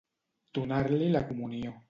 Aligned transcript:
Donar-li 0.59 1.11
la 1.17 1.23
comunió. 1.29 1.79